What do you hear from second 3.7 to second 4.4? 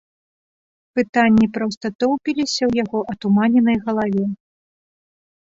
галаве.